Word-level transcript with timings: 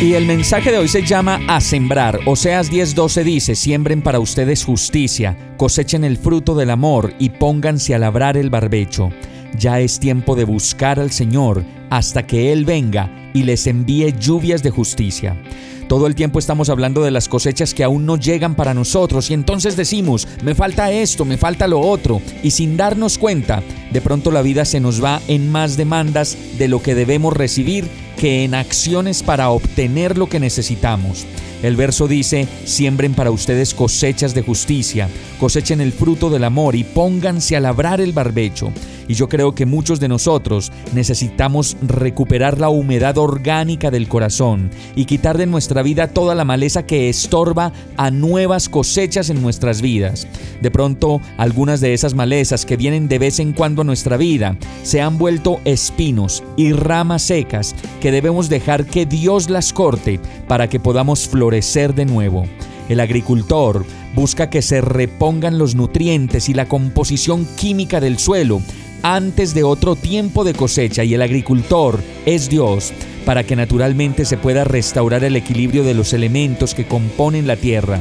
Y 0.00 0.14
el 0.14 0.24
mensaje 0.24 0.72
de 0.72 0.78
hoy 0.78 0.88
se 0.88 1.04
llama 1.04 1.40
A 1.46 1.60
sembrar. 1.60 2.20
Oseas 2.24 2.72
10:12 2.72 3.22
dice, 3.22 3.54
siembren 3.54 4.00
para 4.00 4.18
ustedes 4.18 4.64
justicia, 4.64 5.36
cosechen 5.58 6.04
el 6.04 6.16
fruto 6.16 6.54
del 6.54 6.70
amor 6.70 7.12
y 7.18 7.28
pónganse 7.28 7.94
a 7.94 7.98
labrar 7.98 8.38
el 8.38 8.48
barbecho. 8.48 9.10
Ya 9.58 9.78
es 9.78 10.00
tiempo 10.00 10.36
de 10.36 10.44
buscar 10.44 10.98
al 10.98 11.10
Señor 11.10 11.66
hasta 11.90 12.26
que 12.26 12.50
Él 12.50 12.64
venga 12.64 13.10
y 13.34 13.42
les 13.42 13.66
envíe 13.66 14.14
lluvias 14.18 14.62
de 14.62 14.70
justicia. 14.70 15.36
Todo 15.86 16.06
el 16.06 16.14
tiempo 16.14 16.38
estamos 16.38 16.70
hablando 16.70 17.02
de 17.02 17.10
las 17.10 17.28
cosechas 17.28 17.74
que 17.74 17.84
aún 17.84 18.06
no 18.06 18.16
llegan 18.16 18.54
para 18.54 18.72
nosotros 18.72 19.30
y 19.30 19.34
entonces 19.34 19.76
decimos, 19.76 20.26
me 20.42 20.54
falta 20.54 20.92
esto, 20.92 21.26
me 21.26 21.36
falta 21.36 21.66
lo 21.66 21.80
otro, 21.80 22.22
y 22.42 22.52
sin 22.52 22.76
darnos 22.76 23.18
cuenta, 23.18 23.62
de 23.92 24.00
pronto 24.00 24.30
la 24.30 24.40
vida 24.40 24.64
se 24.64 24.78
nos 24.78 25.02
va 25.02 25.20
en 25.26 25.50
más 25.50 25.76
demandas 25.76 26.38
de 26.58 26.68
lo 26.68 26.80
que 26.80 26.94
debemos 26.94 27.36
recibir 27.36 27.90
que 28.20 28.44
en 28.44 28.54
acciones 28.54 29.22
para 29.22 29.48
obtener 29.48 30.18
lo 30.18 30.28
que 30.28 30.38
necesitamos. 30.38 31.24
El 31.62 31.74
verso 31.74 32.06
dice, 32.06 32.46
siembren 32.66 33.14
para 33.14 33.30
ustedes 33.30 33.72
cosechas 33.72 34.34
de 34.34 34.42
justicia, 34.42 35.08
cosechen 35.38 35.80
el 35.80 35.90
fruto 35.90 36.28
del 36.28 36.44
amor 36.44 36.76
y 36.76 36.84
pónganse 36.84 37.56
a 37.56 37.60
labrar 37.60 37.98
el 37.98 38.12
barbecho. 38.12 38.74
Y 39.10 39.14
yo 39.14 39.28
creo 39.28 39.56
que 39.56 39.66
muchos 39.66 39.98
de 39.98 40.06
nosotros 40.06 40.70
necesitamos 40.94 41.76
recuperar 41.82 42.60
la 42.60 42.68
humedad 42.68 43.18
orgánica 43.18 43.90
del 43.90 44.06
corazón 44.06 44.70
y 44.94 45.04
quitar 45.06 45.36
de 45.36 45.46
nuestra 45.46 45.82
vida 45.82 46.06
toda 46.06 46.36
la 46.36 46.44
maleza 46.44 46.86
que 46.86 47.08
estorba 47.08 47.72
a 47.96 48.12
nuevas 48.12 48.68
cosechas 48.68 49.28
en 49.28 49.42
nuestras 49.42 49.82
vidas. 49.82 50.28
De 50.62 50.70
pronto, 50.70 51.20
algunas 51.38 51.80
de 51.80 51.92
esas 51.92 52.14
malezas 52.14 52.64
que 52.64 52.76
vienen 52.76 53.08
de 53.08 53.18
vez 53.18 53.40
en 53.40 53.52
cuando 53.52 53.82
a 53.82 53.84
nuestra 53.84 54.16
vida 54.16 54.56
se 54.84 55.00
han 55.00 55.18
vuelto 55.18 55.58
espinos 55.64 56.44
y 56.56 56.72
ramas 56.72 57.22
secas 57.22 57.74
que 58.00 58.12
debemos 58.12 58.48
dejar 58.48 58.86
que 58.86 59.06
Dios 59.06 59.50
las 59.50 59.72
corte 59.72 60.20
para 60.46 60.68
que 60.68 60.78
podamos 60.78 61.26
florecer 61.26 61.96
de 61.96 62.06
nuevo. 62.06 62.44
El 62.88 63.00
agricultor 63.00 63.84
busca 64.14 64.50
que 64.50 64.62
se 64.62 64.80
repongan 64.80 65.58
los 65.58 65.74
nutrientes 65.74 66.48
y 66.48 66.54
la 66.54 66.66
composición 66.66 67.46
química 67.56 68.00
del 68.00 68.18
suelo 68.18 68.60
antes 69.02 69.54
de 69.54 69.64
otro 69.64 69.96
tiempo 69.96 70.44
de 70.44 70.54
cosecha 70.54 71.04
y 71.04 71.14
el 71.14 71.22
agricultor 71.22 72.00
es 72.26 72.48
Dios 72.48 72.92
para 73.24 73.44
que 73.44 73.56
naturalmente 73.56 74.24
se 74.24 74.36
pueda 74.36 74.64
restaurar 74.64 75.24
el 75.24 75.36
equilibrio 75.36 75.84
de 75.84 75.94
los 75.94 76.12
elementos 76.12 76.74
que 76.74 76.86
componen 76.86 77.46
la 77.46 77.56
tierra, 77.56 77.98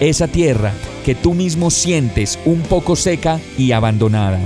esa 0.00 0.28
tierra 0.28 0.72
que 1.04 1.14
tú 1.14 1.34
mismo 1.34 1.70
sientes 1.70 2.38
un 2.44 2.60
poco 2.62 2.96
seca 2.96 3.40
y 3.58 3.72
abandonada. 3.72 4.40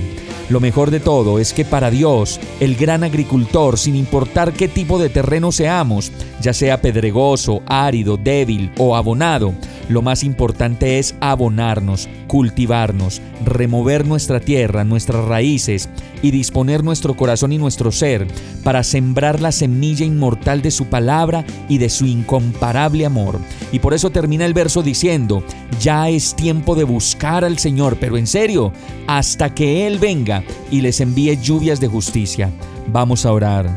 Lo 0.49 0.61
mejor 0.61 0.91
de 0.91 1.01
todo 1.01 1.39
es 1.39 1.51
que 1.51 1.65
para 1.65 1.91
Dios, 1.91 2.39
el 2.61 2.75
gran 2.75 3.03
agricultor, 3.03 3.77
sin 3.77 3.97
importar 3.97 4.53
qué 4.53 4.69
tipo 4.69 4.97
de 4.97 5.09
terreno 5.09 5.51
seamos, 5.51 6.11
ya 6.41 6.53
sea 6.53 6.81
pedregoso, 6.81 7.61
árido, 7.65 8.15
débil 8.15 8.71
o 8.77 8.95
abonado, 8.95 9.53
lo 9.89 10.01
más 10.01 10.23
importante 10.23 10.99
es 10.99 11.15
abonarnos, 11.21 12.09
cultivarnos, 12.27 13.21
remover 13.45 14.05
nuestra 14.05 14.39
tierra, 14.39 14.83
nuestras 14.83 15.25
raíces 15.25 15.89
y 16.21 16.31
disponer 16.31 16.83
nuestro 16.83 17.15
corazón 17.15 17.53
y 17.53 17.57
nuestro 17.57 17.91
ser 17.91 18.27
para 18.63 18.83
sembrar 18.83 19.41
la 19.41 19.51
semilla 19.51 20.05
inmortal 20.05 20.61
de 20.61 20.71
su 20.71 20.87
palabra 20.87 21.45
y 21.69 21.77
de 21.77 21.89
su 21.89 22.05
incomparable 22.05 23.05
amor. 23.05 23.39
Y 23.71 23.79
por 23.79 23.93
eso 23.93 24.09
termina 24.09 24.45
el 24.45 24.53
verso 24.53 24.83
diciendo, 24.83 25.43
ya 25.79 26.09
es 26.09 26.35
tiempo 26.35 26.75
de 26.75 26.83
buscar 26.83 27.45
al 27.45 27.57
Señor, 27.57 27.97
pero 27.99 28.17
en 28.17 28.27
serio, 28.27 28.73
hasta 29.07 29.53
que 29.53 29.87
Él 29.87 29.99
venga 29.99 30.43
y 30.71 30.81
les 30.81 30.99
envíe 30.99 31.37
lluvias 31.37 31.79
de 31.79 31.87
justicia. 31.87 32.51
Vamos 32.91 33.25
a 33.25 33.31
orar. 33.31 33.69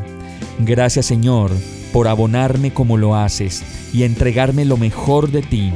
Gracias 0.59 1.05
Señor 1.05 1.51
por 1.91 2.07
abonarme 2.07 2.71
como 2.73 2.97
lo 2.97 3.15
haces 3.15 3.63
y 3.93 4.03
entregarme 4.03 4.65
lo 4.65 4.77
mejor 4.77 5.31
de 5.31 5.41
ti. 5.41 5.71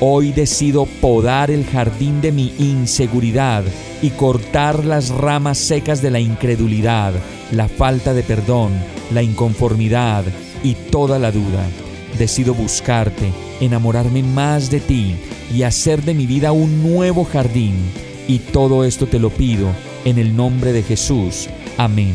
Hoy 0.00 0.32
decido 0.32 0.86
podar 0.86 1.50
el 1.50 1.64
jardín 1.66 2.20
de 2.20 2.32
mi 2.32 2.54
inseguridad 2.58 3.64
y 4.00 4.10
cortar 4.10 4.84
las 4.84 5.10
ramas 5.10 5.58
secas 5.58 6.00
de 6.00 6.10
la 6.10 6.20
incredulidad, 6.20 7.12
la 7.52 7.68
falta 7.68 8.14
de 8.14 8.22
perdón, 8.22 8.72
la 9.12 9.22
inconformidad 9.22 10.24
y 10.62 10.74
toda 10.74 11.18
la 11.18 11.30
duda. 11.30 11.66
Decido 12.18 12.54
buscarte, 12.54 13.30
enamorarme 13.60 14.22
más 14.22 14.70
de 14.70 14.80
ti 14.80 15.16
y 15.54 15.62
hacer 15.62 16.02
de 16.02 16.14
mi 16.14 16.26
vida 16.26 16.52
un 16.52 16.82
nuevo 16.82 17.24
jardín. 17.24 17.74
Y 18.26 18.38
todo 18.38 18.84
esto 18.84 19.06
te 19.06 19.18
lo 19.18 19.30
pido 19.30 19.68
en 20.04 20.18
el 20.18 20.34
nombre 20.34 20.72
de 20.72 20.82
Jesús. 20.82 21.48
Amén. 21.76 22.14